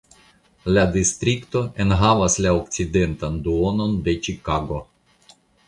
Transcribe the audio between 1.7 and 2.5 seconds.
enhavas